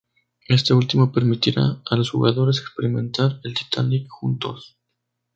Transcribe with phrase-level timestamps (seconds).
[0.47, 4.79] Este último permitirá a los jugadores experimentar el Titanic juntos.